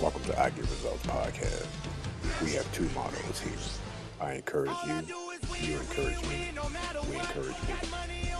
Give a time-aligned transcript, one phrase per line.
[0.00, 1.66] Welcome to I Get Results Podcast.
[2.42, 3.52] We have two models here.
[4.18, 5.14] I encourage you,
[5.60, 6.48] you encourage me,
[7.10, 7.74] we encourage me.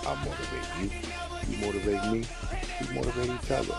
[0.07, 0.91] I motivate you,
[1.51, 2.27] you motivate me,
[2.81, 3.77] we motivate each other.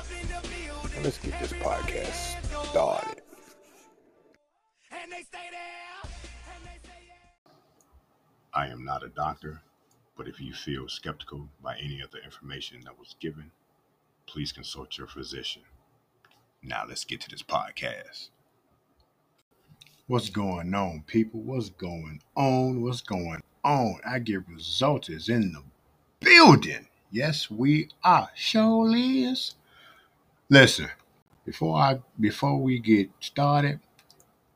[0.96, 3.24] And let's get this podcast started.
[8.54, 9.60] I am not a doctor,
[10.16, 13.50] but if you feel skeptical by any of the information that was given,
[14.28, 15.64] please consult your physician.
[16.64, 18.30] Now let's get to this podcast.
[20.06, 21.42] What's going on, people?
[21.42, 22.84] What's going on?
[22.84, 23.96] What's going on?
[24.06, 25.64] I get results is in the
[26.20, 26.88] building.
[27.10, 28.30] Yes, we are.
[28.36, 29.56] Show is.
[30.50, 30.90] Listen,
[31.46, 33.80] before I before we get started,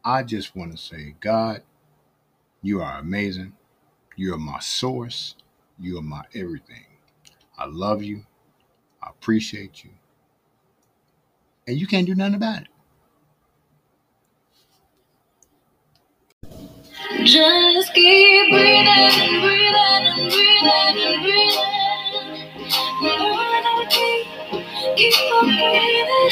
[0.04, 1.64] I just want to say, God,
[2.62, 3.54] you are amazing.
[4.16, 5.36] You are my source.
[5.80, 6.86] You are my everything.
[7.58, 8.26] I love you.
[9.02, 9.92] I appreciate you.
[11.68, 12.68] And you can't do nothing about it.
[17.26, 21.58] Just keep breathing and breathing and breathing and breathing.
[23.90, 24.28] Keep,
[24.96, 26.30] keep on breathing.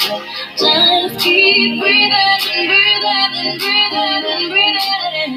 [0.56, 5.34] Just keep breathing and breathing and breathing and breathing.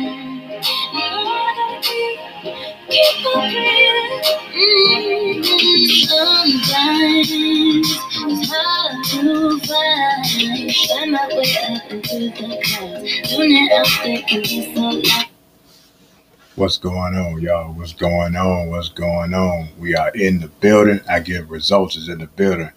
[1.82, 2.18] Keep,
[2.90, 4.12] keep on breathing.
[4.52, 5.84] Mm-hmm.
[6.08, 8.05] Sometimes
[9.16, 11.12] find.
[11.12, 12.42] My way up into the
[14.72, 15.24] clouds.
[16.56, 17.72] What's going on, y'all?
[17.72, 18.70] What's going on?
[18.70, 19.68] What's going on?
[19.78, 21.00] We are in the building.
[21.08, 22.70] I get results is in the building.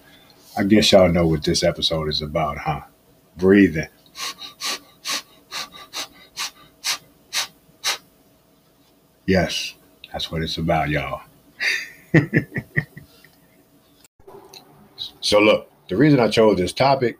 [0.57, 2.81] I guess y'all know what this episode is about, huh?
[3.37, 3.87] Breathing.
[9.25, 9.75] Yes,
[10.11, 11.21] that's what it's about, y'all.
[15.21, 17.17] so, look, the reason I chose this topic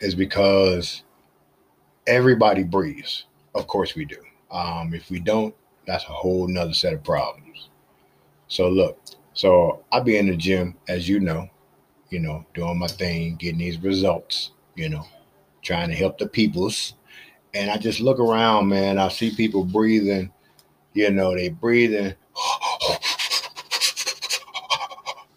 [0.00, 1.02] is because
[2.06, 3.26] everybody breathes.
[3.54, 4.16] Of course, we do.
[4.50, 5.54] Um, if we don't,
[5.86, 7.68] that's a whole nother set of problems.
[8.48, 8.98] So look,
[9.34, 11.48] so I be in the gym, as you know,
[12.08, 15.04] you know, doing my thing, getting these results, you know,
[15.60, 16.94] trying to help the peoples.
[17.52, 18.98] And I just look around, man.
[18.98, 20.32] I see people breathing,
[20.94, 22.14] you know, they breathing.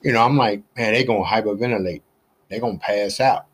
[0.01, 2.01] You know, I'm like, man, they gonna hyperventilate.
[2.51, 3.45] They gonna pass out.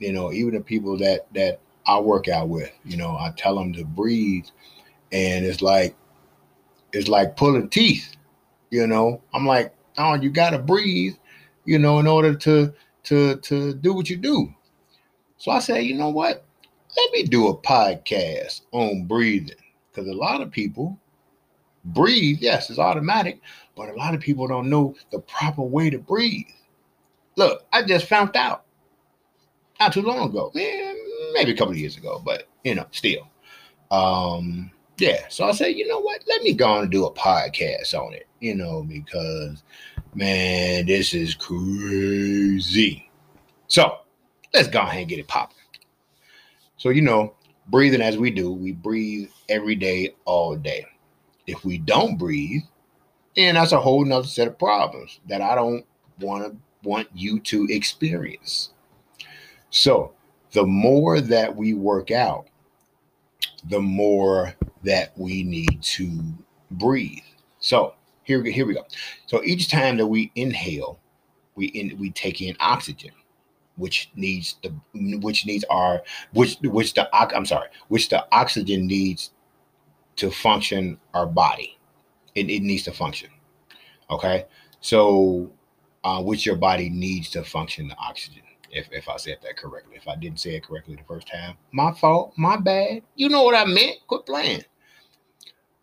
[0.00, 3.56] You know, even the people that that I work out with, you know, I tell
[3.56, 4.46] them to breathe,
[5.12, 5.96] and it's like
[6.92, 8.16] it's like pulling teeth.
[8.70, 11.14] You know, I'm like, oh, you gotta breathe,
[11.64, 12.74] you know, in order to
[13.04, 14.52] to to do what you do.
[15.38, 16.44] So I say, you know what?
[16.96, 19.54] Let me do a podcast on breathing
[19.90, 20.98] because a lot of people
[21.84, 22.38] breathe.
[22.40, 23.40] Yes, it's automatic,
[23.76, 26.46] but a lot of people don't know the proper way to breathe.
[27.40, 28.66] Look, I just found out
[29.80, 30.94] not too long ago, man,
[31.32, 33.26] maybe a couple of years ago, but you know, still.
[33.90, 36.22] Um, yeah, so I said, you know what?
[36.28, 39.62] Let me go on and do a podcast on it, you know, because
[40.12, 43.10] man, this is crazy.
[43.68, 44.00] So
[44.52, 45.56] let's go ahead and get it popping.
[46.76, 47.32] So, you know,
[47.68, 50.84] breathing as we do, we breathe every day, all day.
[51.46, 52.64] If we don't breathe,
[53.34, 55.86] then that's a whole nother set of problems that I don't
[56.18, 58.70] want to want you to experience.
[59.70, 60.12] So
[60.52, 62.46] the more that we work out,
[63.68, 64.54] the more
[64.84, 66.10] that we need to
[66.70, 67.22] breathe.
[67.58, 68.84] So here, here we go.
[69.26, 70.98] So each time that we inhale,
[71.54, 73.12] we in, we take in oxygen,
[73.76, 74.72] which needs the
[75.20, 76.02] which needs our
[76.32, 79.30] which which the I'm sorry, which the oxygen needs
[80.16, 81.78] to function our body.
[82.34, 83.30] It, it needs to function.
[84.10, 84.46] Okay,
[84.80, 85.50] so
[86.04, 89.96] uh, which your body needs to function the oxygen if, if I said that correctly.
[89.96, 93.02] If I didn't say it correctly the first time, my fault, my bad.
[93.16, 93.98] You know what I meant.
[94.06, 94.64] Quit playing.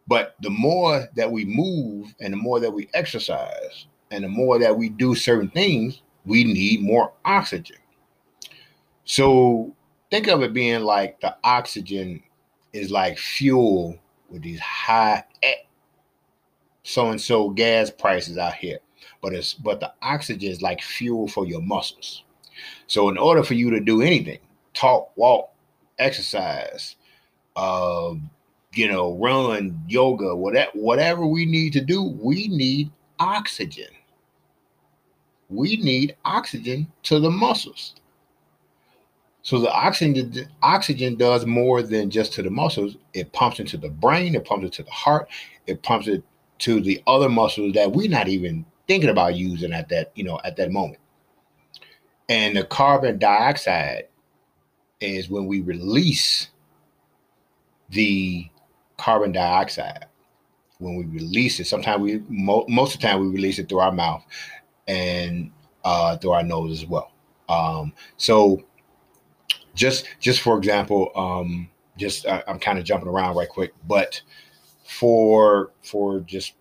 [0.07, 4.57] But the more that we move and the more that we exercise and the more
[4.57, 7.77] that we do certain things, we need more oxygen.
[9.03, 9.75] So
[10.09, 12.23] think of it being like the oxygen
[12.71, 13.97] is like fuel
[14.29, 15.23] with these high
[16.83, 18.79] so and so gas prices out here.
[19.21, 22.23] But it's but the oxygen is like fuel for your muscles.
[22.87, 24.39] So in order for you to do anything,
[24.73, 25.51] talk, walk,
[25.99, 26.95] exercise,
[27.55, 28.13] uh,
[28.73, 33.89] you know, run, yoga, whatever, whatever we need to do, we need oxygen.
[35.49, 37.95] We need oxygen to the muscles.
[39.41, 42.97] So the oxygen oxygen does more than just to the muscles.
[43.13, 45.29] It pumps into the brain, it pumps into the heart,
[45.67, 46.21] it pumps it
[46.59, 50.39] to the other muscles that we're not even thinking about using at that, you know,
[50.43, 50.99] at that moment.
[52.29, 54.07] And the carbon dioxide
[54.99, 56.49] is when we release
[57.89, 58.49] the
[58.97, 60.05] carbon dioxide.
[60.79, 63.79] When we release it, sometimes we mo- most of the time we release it through
[63.79, 64.23] our mouth
[64.87, 65.51] and
[65.83, 67.11] uh, through our nose as well.
[67.49, 68.63] Um, so
[69.73, 74.21] just just for example, um, just I, I'm kind of jumping around right quick, but
[74.83, 76.53] for for just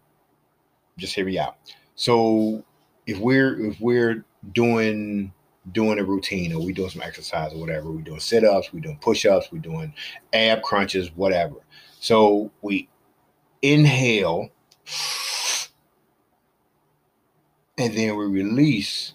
[0.97, 1.57] just hear me out.
[1.97, 2.65] So
[3.07, 5.33] if we're if we're doing
[5.73, 8.99] doing a routine or we're doing some exercise or whatever, we're doing sit-ups, we're doing
[9.01, 9.93] push-ups, we're doing
[10.33, 11.57] ab crunches, whatever.
[11.99, 12.89] So we
[13.63, 14.51] inhale
[17.77, 19.15] and then we release.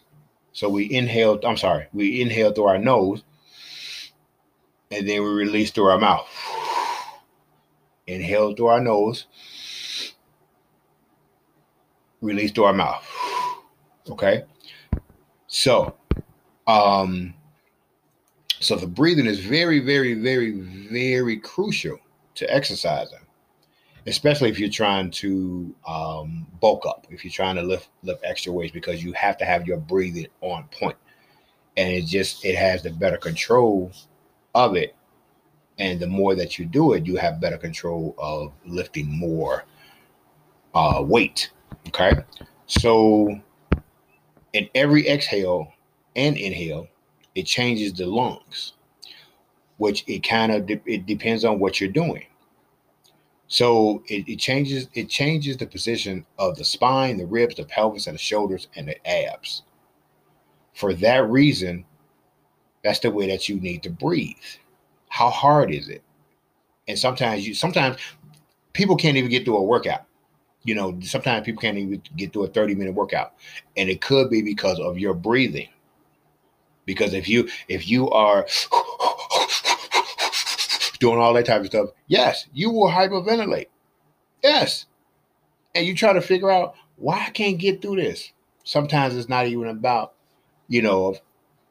[0.51, 3.23] So we inhale, I'm sorry, we inhale through our nose
[4.91, 6.27] and then we release through our mouth.
[8.07, 9.25] Inhale through our nose,
[12.21, 13.05] release through our mouth.
[14.09, 14.43] Okay.
[15.47, 15.95] So,
[16.67, 17.33] um,
[18.59, 21.97] so the breathing is very, very, very, very crucial
[22.35, 23.19] to exercising,
[24.07, 28.53] especially if you're trying to um, bulk up, if you're trying to lift lift extra
[28.53, 30.97] weights, because you have to have your breathing on point,
[31.75, 33.91] and it just it has the better control
[34.55, 34.95] of it,
[35.79, 39.65] and the more that you do it, you have better control of lifting more
[40.75, 41.51] uh, weight.
[41.87, 42.13] Okay,
[42.67, 43.39] so
[44.53, 45.73] in every exhale
[46.15, 46.87] and inhale,
[47.35, 48.73] it changes the lungs,
[49.77, 52.25] which it kind of de- it depends on what you're doing.
[53.47, 58.07] So it, it changes it changes the position of the spine, the ribs, the pelvis,
[58.07, 59.63] and the shoulders and the abs.
[60.73, 61.85] For that reason,
[62.83, 64.35] that's the way that you need to breathe.
[65.09, 66.03] How hard is it?
[66.87, 67.97] And sometimes you sometimes
[68.73, 70.05] people can't even get through a workout
[70.63, 73.33] you know, sometimes people can't even get through a 30 minute workout.
[73.75, 75.69] And it could be because of your breathing.
[76.85, 78.45] Because if you if you are
[80.99, 83.67] doing all that type of stuff, yes, you will hyperventilate.
[84.43, 84.85] Yes.
[85.73, 88.31] And you try to figure out why I can't get through this.
[88.63, 90.13] Sometimes it's not even about,
[90.67, 91.15] you know,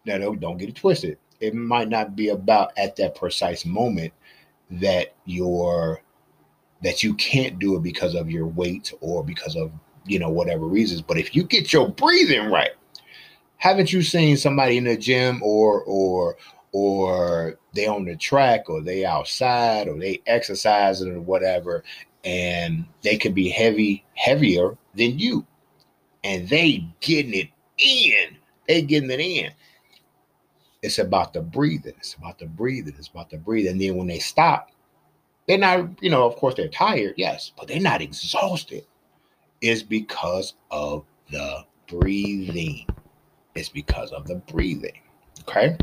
[0.07, 1.19] that don't get it twisted.
[1.41, 4.13] It might not be about at that precise moment
[4.71, 6.03] that your
[6.83, 9.71] that you can't do it because of your weight or because of
[10.07, 11.03] you know whatever reasons.
[11.03, 12.71] But if you get your breathing right
[13.61, 16.37] haven't you seen somebody in the gym or or
[16.73, 21.85] or they on the track or they outside or they exercising or whatever
[22.25, 25.47] and they could be heavy heavier than you
[26.25, 27.49] and they getting it
[27.79, 28.37] in
[28.67, 29.53] they getting it in.
[30.83, 33.73] It's about the breathing it's about the breathing it's about the breathing.
[33.73, 34.71] And then when they stop
[35.51, 38.85] they're not, you know, of course they're tired, yes, but they're not exhausted.
[39.61, 42.87] Is because of the breathing.
[43.57, 45.01] It's because of the breathing.
[45.41, 45.77] Okay.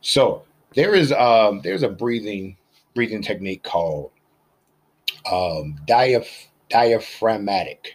[0.00, 0.42] So
[0.74, 2.56] there is um there's a breathing
[2.94, 4.10] breathing technique called
[5.30, 7.94] um diaph- diaphragmatic.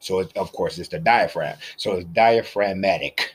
[0.00, 1.58] So it, of course it's the diaphragm.
[1.76, 3.34] So it's diaphragmatic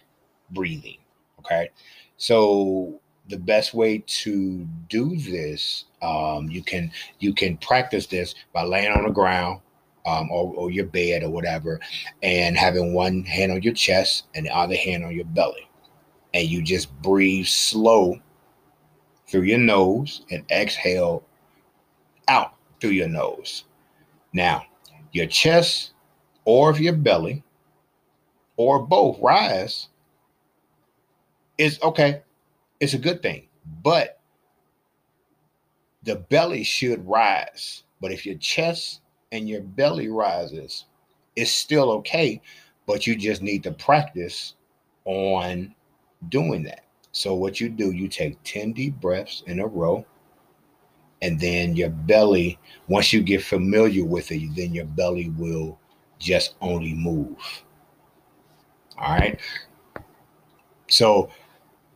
[0.50, 0.98] breathing.
[1.40, 1.70] Okay.
[2.18, 3.00] So
[3.30, 8.92] the best way to do this um, you can you can practice this by laying
[8.92, 9.62] on the ground
[10.06, 11.80] um, or, or your bed or whatever
[12.22, 15.68] and having one hand on your chest and the other hand on your belly.
[16.34, 18.20] And you just breathe slow
[19.28, 21.24] through your nose and exhale
[22.28, 23.66] out through your nose.
[24.34, 24.66] Now
[25.12, 25.94] your chest
[26.46, 27.44] or if your belly
[28.58, 29.90] or both rise
[31.58, 32.24] is okay
[32.84, 33.48] it's a good thing.
[33.82, 34.20] But
[36.04, 37.84] the belly should rise.
[38.02, 39.00] But if your chest
[39.32, 40.86] and your belly rises,
[41.38, 42.42] it's still okay.
[42.86, 44.56] But you just need to practice
[45.06, 45.74] on
[46.28, 46.84] doing that.
[47.14, 50.06] So, what you do, you take 10 deep breaths in a row.
[51.22, 52.60] And then your belly,
[52.90, 55.80] once you get familiar with it, then your belly will
[56.20, 57.38] just only move.
[58.98, 59.40] All right.
[60.90, 61.30] So,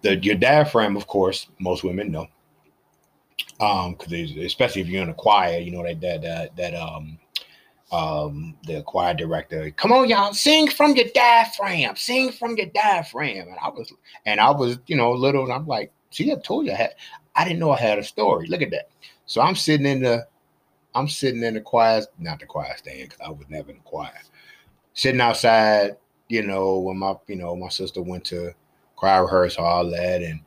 [0.02, 2.28] the your diaphragm, of course, most women know.
[3.60, 7.18] Um, because especially if you're in a choir, you know that that that, that um
[7.92, 13.48] um the choir director, come on, y'all, sing from your diaphragm, sing from your diaphragm.
[13.48, 13.94] And I was
[14.26, 16.96] and I was, you know, little, and I'm like, see, I told you I had
[17.36, 18.48] I didn't know I had a story.
[18.48, 18.90] Look at that.
[19.26, 20.28] So I'm sitting in the
[20.94, 23.84] I'm sitting in the choir, not the choir stand, because I was never in the
[23.84, 24.12] choir.
[24.94, 28.54] Sitting outside, you know, when my you know, my sister went to
[28.98, 30.42] choir rehearsal, all that, and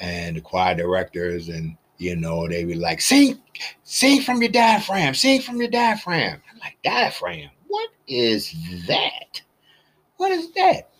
[0.00, 3.38] and the choir directors, and you know, they be like, sing,
[3.82, 6.40] sing from your diaphragm, sing from your diaphragm.
[6.50, 8.54] I'm like, diaphragm, what is
[8.86, 9.42] that?
[10.16, 10.90] What is that?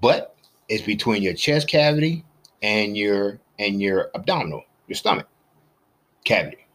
[0.00, 0.36] But
[0.68, 2.24] it's between your chest cavity
[2.62, 5.26] and your and your abdominal, your stomach
[6.24, 6.66] cavity.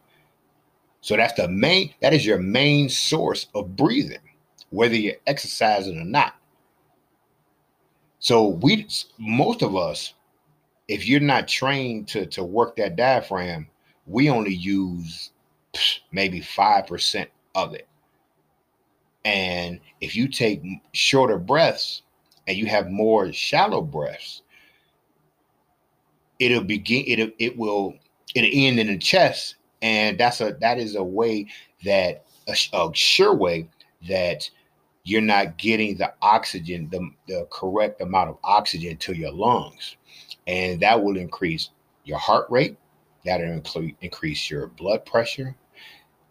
[1.00, 4.18] So that's the main, that is your main source of breathing,
[4.70, 6.34] whether you're exercising or not.
[8.22, 8.86] So we
[9.18, 10.14] most of us,
[10.86, 13.66] if you're not trained to to work that diaphragm,
[14.06, 15.32] we only use
[16.12, 17.26] maybe 5%
[17.56, 17.88] of it.
[19.24, 20.62] And if you take
[20.92, 22.02] shorter breaths
[22.46, 24.42] and you have more shallow breaths,
[26.38, 27.96] it'll begin it'll it will
[28.36, 29.56] it'll end in the chest.
[29.82, 31.48] And that's a that is a way
[31.84, 33.68] that a, a sure way
[34.08, 34.48] that
[35.04, 39.96] you're not getting the oxygen, the, the correct amount of oxygen to your lungs.
[40.46, 41.70] And that will increase
[42.04, 42.76] your heart rate,
[43.24, 45.54] that'll include, increase your blood pressure.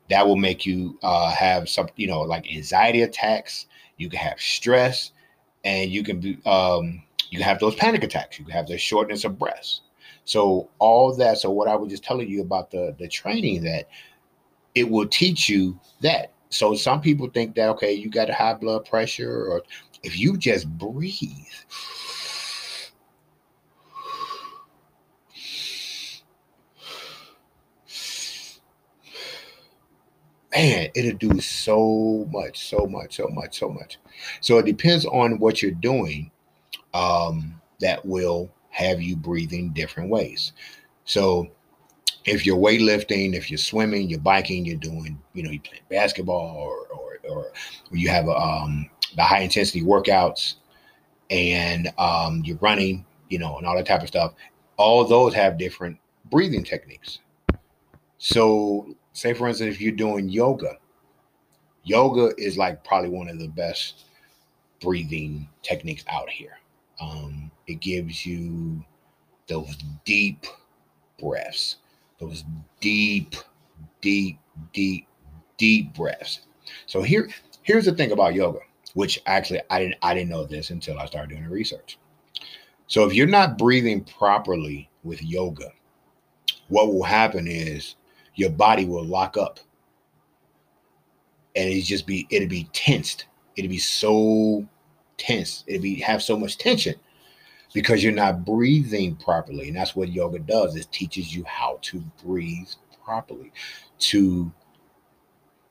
[0.09, 3.67] That will make you uh, have some, you know, like anxiety attacks.
[3.97, 5.11] You can have stress,
[5.63, 8.37] and you can be, um, you have those panic attacks.
[8.37, 9.79] You can have the shortness of breath.
[10.25, 11.37] So all that.
[11.37, 13.87] So what I was just telling you about the the training that
[14.75, 18.53] it will teach you that so some people think that okay, you got a high
[18.53, 19.63] blood pressure, or
[20.03, 21.17] if you just breathe.
[30.53, 33.99] Man, it'll do so much, so much, so much, so much.
[34.41, 36.29] So it depends on what you're doing
[36.93, 40.51] um, that will have you breathing different ways.
[41.05, 41.49] So
[42.25, 46.55] if you're weightlifting, if you're swimming, you're biking, you're doing, you know, you play basketball
[46.55, 47.51] or or or,
[47.91, 50.55] you have um, the high intensity workouts
[51.29, 54.33] and um, you're running, you know, and all that type of stuff.
[54.77, 55.97] All those have different
[56.29, 57.19] breathing techniques.
[58.17, 60.77] So, say for instance, if you're doing yoga,
[61.83, 64.05] yoga is like probably one of the best
[64.79, 66.57] breathing techniques out here.
[66.99, 68.83] Um, it gives you
[69.47, 69.75] those
[70.05, 70.45] deep
[71.19, 71.77] breaths
[72.21, 72.45] those
[72.79, 73.35] deep,
[73.99, 74.39] deep,
[74.71, 75.07] deep,
[75.57, 76.41] deep breaths.
[76.85, 77.29] So here,
[77.63, 78.59] here's the thing about yoga,
[78.93, 81.97] which actually I didn't I didn't know this until I started doing the research.
[82.87, 85.71] So if you're not breathing properly with yoga,
[86.69, 87.95] what will happen is
[88.35, 89.59] your body will lock up
[91.55, 93.25] and it just be it'll be tensed.
[93.55, 94.65] It'll be so
[95.17, 95.63] tense.
[95.67, 96.95] It'll be have so much tension
[97.73, 99.67] because you're not breathing properly.
[99.67, 100.75] And that's what yoga does.
[100.75, 102.69] It teaches you how to breathe
[103.03, 103.51] properly,
[103.99, 104.51] to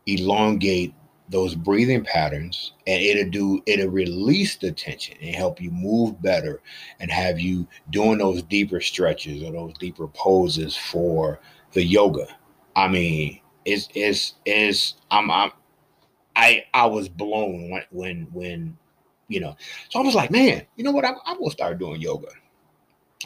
[0.07, 0.95] elongate
[1.30, 6.61] those breathing patterns and it'll do it'll release the tension and help you move better
[6.99, 11.40] and have you doing those deeper stretches or those deeper poses for
[11.73, 12.26] the yoga
[12.75, 15.52] i mean it's it's it's i'm i'm
[16.35, 18.76] i i was blown when when when
[19.31, 19.57] you know.
[19.89, 21.07] So I was like, man, you know what?
[21.07, 22.29] I'm, I'm gonna start doing yoga.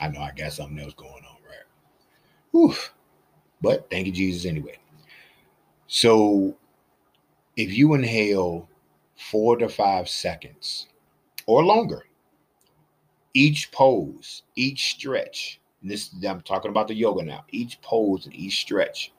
[0.00, 1.66] I know I got something else going on, right?
[2.52, 2.74] Whew.
[3.60, 4.78] But thank you, Jesus, anyway.
[5.86, 6.54] So
[7.56, 8.68] if you inhale
[9.16, 10.88] four to five seconds
[11.46, 12.04] or longer,
[13.32, 18.60] each pose, each stretch, this I'm talking about the yoga now, each pose and each
[18.60, 19.12] stretch,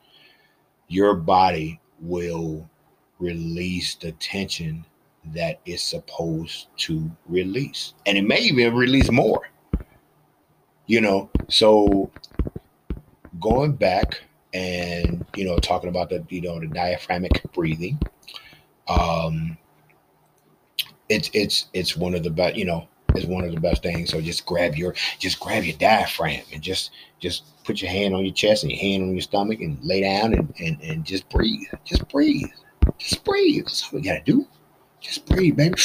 [0.87, 2.69] your body will
[3.19, 4.85] release the tension
[5.33, 7.93] that is supposed to release.
[8.05, 9.49] And it may even release more.
[10.87, 12.11] You know, so
[13.39, 14.21] going back
[14.53, 17.99] and you know talking about the you know the diaphragmic breathing
[18.87, 19.57] um
[21.09, 24.09] it's it's it's one of the best you know it's one of the best things
[24.09, 28.23] so just grab your just grab your diaphragm and just just put your hand on
[28.23, 31.27] your chest and your hand on your stomach and lay down and and, and just
[31.29, 32.49] breathe just breathe
[32.97, 34.47] just breathe that's all we gotta do
[35.05, 35.75] just breathe, baby.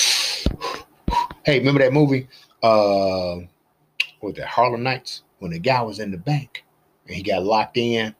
[1.44, 2.26] hey, remember that movie?
[2.62, 3.36] Uh,
[4.20, 4.46] what was that?
[4.46, 6.64] Harlem Nights when the guy was in the bank
[7.06, 8.14] and he got locked in,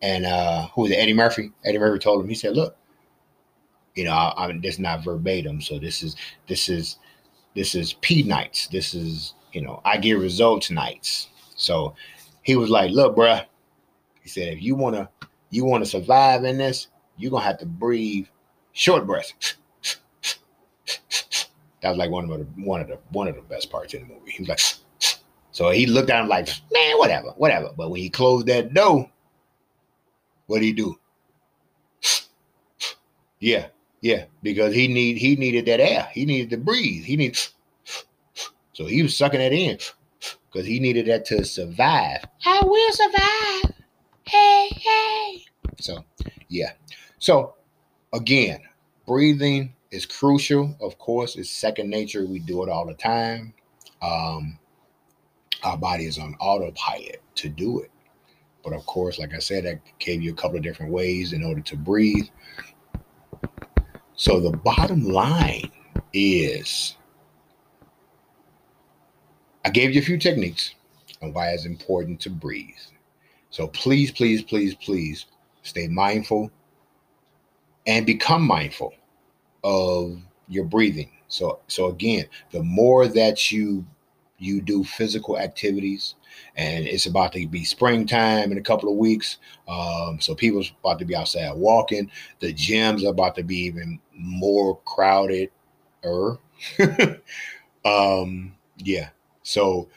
[0.00, 0.96] and uh, who was it?
[0.96, 1.52] Eddie Murphy.
[1.64, 2.28] Eddie Murphy told him.
[2.28, 2.76] He said, "Look,
[3.94, 6.16] you know, I, I, this is not verbatim, so this is
[6.48, 6.98] this is
[7.54, 8.66] this is P nights.
[8.68, 11.94] This is you know, I get results nights." So
[12.42, 13.44] he was like, "Look, bruh,"
[14.22, 15.08] he said, "if you wanna
[15.50, 18.26] you wanna survive in this, you're gonna have to breathe
[18.72, 19.54] short breaths."
[21.82, 24.02] That was like one of the one of the one of the best parts in
[24.02, 24.30] the movie.
[24.30, 24.60] He was like,
[25.50, 27.70] so he looked at him like, man, whatever, whatever.
[27.76, 29.10] But when he closed that door,
[30.46, 30.98] what did he do?
[33.40, 33.66] yeah,
[34.00, 36.08] yeah, because he need he needed that air.
[36.12, 37.04] He needed to breathe.
[37.04, 37.36] He needed
[38.72, 39.78] so he was sucking it in
[40.52, 42.24] because he needed that to survive.
[42.44, 43.74] I will survive.
[44.24, 45.44] Hey, hey.
[45.80, 46.04] So,
[46.48, 46.72] yeah.
[47.18, 47.54] So,
[48.12, 48.60] again,
[49.06, 50.74] breathing is crucial.
[50.80, 52.26] Of course, it's second nature.
[52.26, 53.54] We do it all the time.
[54.00, 54.58] Um,
[55.62, 57.90] our body is on autopilot to do it.
[58.64, 61.44] But of course, like I said, I gave you a couple of different ways in
[61.44, 62.26] order to breathe.
[64.14, 65.70] So the bottom line
[66.12, 66.96] is
[69.64, 70.74] I gave you a few techniques
[71.20, 72.74] on why it's important to breathe.
[73.50, 75.26] So please, please, please, please
[75.62, 76.50] stay mindful
[77.86, 78.94] and become mindful
[79.64, 81.10] of your breathing.
[81.28, 83.84] So so again, the more that you
[84.38, 86.16] you do physical activities,
[86.56, 89.38] and it's about to be springtime in a couple of weeks.
[89.68, 92.10] Um, so people's about to be outside walking.
[92.40, 95.50] The gyms are about to be even more crowded.
[96.04, 96.38] Er,
[97.84, 99.10] um, yeah.
[99.44, 99.88] So,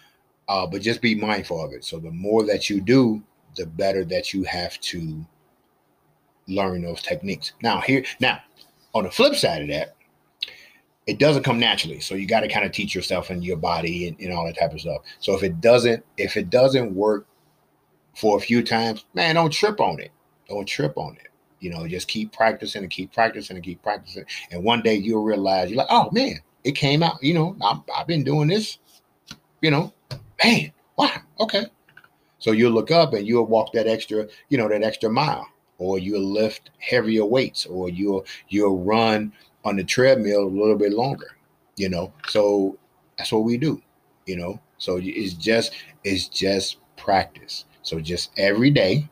[0.48, 1.84] uh, but just be mindful of it.
[1.84, 3.24] So the more that you do,
[3.56, 5.26] the better that you have to
[6.48, 7.54] learn those techniques.
[7.64, 8.40] Now, here, now,
[8.96, 9.96] on the flip side of that,
[11.06, 12.00] it doesn't come naturally.
[12.00, 14.58] So you got to kind of teach yourself and your body and, and all that
[14.58, 15.02] type of stuff.
[15.20, 17.28] So if it doesn't, if it doesn't work
[18.16, 20.12] for a few times, man, don't trip on it.
[20.50, 21.28] Don't trip on it.
[21.60, 24.26] You know, just keep practicing and keep practicing and keep practicing.
[24.52, 27.22] And one day you'll realize you're like, oh man, it came out.
[27.22, 28.80] You know, i have been doing this.
[29.62, 29.94] You know,
[30.44, 31.66] man, wow, okay.
[32.40, 35.48] So you'll look up and you'll walk that extra, you know, that extra mile,
[35.78, 40.94] or you'll lift heavier weights, or you'll you'll run on the treadmill a little bit
[40.94, 41.38] longer,
[41.76, 42.14] you know.
[42.28, 42.78] So
[43.18, 43.82] that's what we do,
[44.26, 44.60] you know.
[44.78, 47.66] So it's just it's just practice.
[47.82, 49.10] So just every day,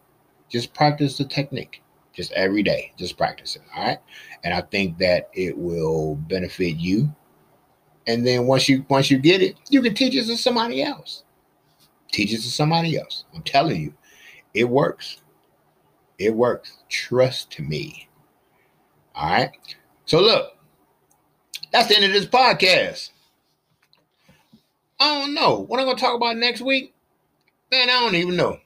[0.49, 1.81] just practice the technique.
[2.13, 3.63] Just every day, just practice it.
[3.75, 3.97] All right.
[4.43, 7.13] And I think that it will benefit you.
[8.05, 11.23] And then once you once you get it, you can teach it to somebody else.
[12.11, 13.25] Teach it to somebody else.
[13.33, 13.93] I'm telling you,
[14.53, 15.22] it works.
[16.19, 16.77] It works.
[16.89, 18.07] Trust me.
[19.15, 19.51] All right.
[20.05, 20.53] So look,
[21.71, 23.09] that's the end of this podcast.
[24.99, 25.59] I don't know.
[25.59, 26.93] What I'm gonna talk about next week?
[27.71, 28.59] Man, I don't even know.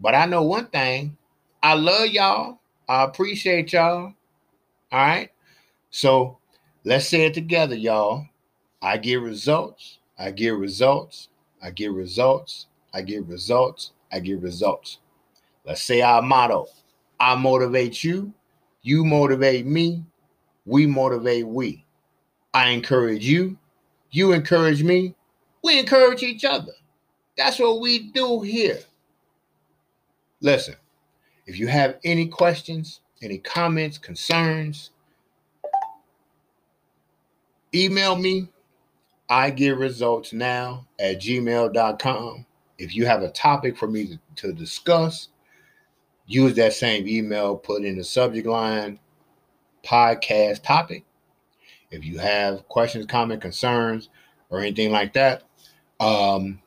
[0.00, 1.16] But I know one thing.
[1.62, 2.60] I love y'all.
[2.88, 4.14] I appreciate y'all.
[4.92, 5.30] All right.
[5.90, 6.38] So
[6.84, 8.26] let's say it together, y'all.
[8.80, 9.98] I get results.
[10.18, 11.28] I get results.
[11.62, 12.66] I get results.
[12.94, 13.92] I get results.
[14.12, 14.98] I get results.
[15.68, 16.66] Let's say our motto
[17.20, 18.32] I motivate you.
[18.82, 20.02] You motivate me.
[20.64, 21.84] We motivate we.
[22.54, 23.58] I encourage you.
[24.10, 25.14] You encourage me.
[25.62, 26.72] We encourage each other.
[27.36, 28.78] That's what we do here.
[30.40, 30.74] Listen,
[31.46, 34.90] if you have any questions, any comments, concerns,
[37.74, 38.48] email me.
[39.28, 42.46] I get results now at gmail.com.
[42.78, 45.28] If you have a topic for me to, to discuss,
[46.28, 49.00] use that same email, put in the subject line
[49.84, 51.04] podcast topic.
[51.90, 54.10] If you have questions, comment, concerns,
[54.50, 55.42] or anything like that,
[55.98, 56.60] um,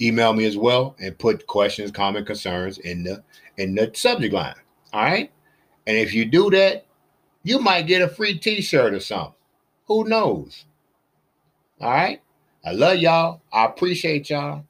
[0.00, 3.22] email me as well and put questions, comment, concerns in the
[3.58, 4.54] in the subject line.
[4.92, 5.30] All right.
[5.86, 6.86] And if you do that,
[7.42, 9.34] you might get a free t-shirt or something.
[9.86, 10.64] Who knows?
[11.80, 12.22] All right.
[12.64, 13.42] I love y'all.
[13.52, 14.64] I appreciate y'all.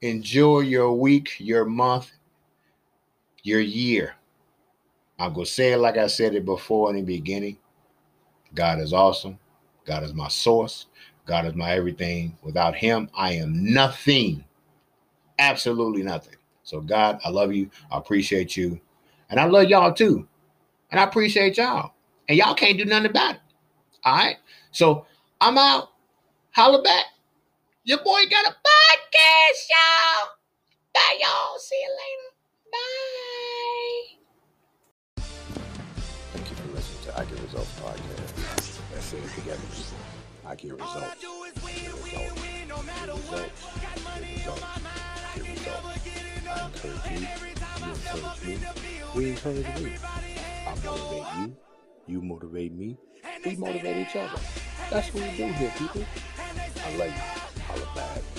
[0.00, 2.12] Enjoy your week, your month,
[3.42, 4.14] your year.
[5.18, 7.58] I'm going to say it like I said it before in the beginning.
[8.54, 9.38] God is awesome.
[9.84, 10.86] God is my source.
[11.26, 12.36] God is my everything.
[12.42, 14.44] Without Him, I am nothing.
[15.38, 16.36] Absolutely nothing.
[16.64, 17.70] So, God, I love you.
[17.90, 18.80] I appreciate you.
[19.30, 20.26] And I love y'all too.
[20.90, 21.92] And I appreciate y'all.
[22.28, 23.40] And y'all can't do nothing about it.
[24.04, 24.36] All right.
[24.70, 25.06] So,
[25.40, 25.88] I'm out.
[26.50, 27.06] Holla back.
[27.84, 30.28] Your boy got a podcast, y'all.
[30.94, 31.58] Bye, y'all.
[31.58, 32.41] See you later.
[32.72, 34.16] Bye.
[36.32, 38.80] Thank you for listening to I Get Results podcast.
[38.92, 39.60] Let's say it together.
[40.46, 40.96] I Get Results.
[40.96, 41.30] I get
[43.14, 43.54] results.
[44.42, 44.64] Get results.
[45.34, 45.82] Get results.
[46.54, 47.26] I encourage you.
[47.94, 48.58] You encourage me.
[49.14, 49.96] We encourage me.
[50.66, 51.56] I motivate you.
[52.06, 52.98] You motivate me.
[53.44, 54.40] We motivate each other.
[54.90, 56.04] That's what we do here, people.
[56.84, 57.62] I love you.
[57.62, 58.31] Holla back.